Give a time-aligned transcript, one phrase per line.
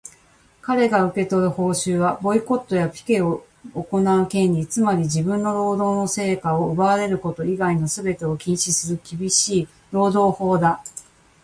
[0.63, 10.81] かれが受け取る報酬は、ボイコットやピケを行う権利、つまり自分の労働の成果を奪われること以外のすべてを禁止する厳しい労働法だ。